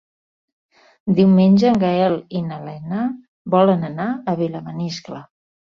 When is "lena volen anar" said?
2.65-4.13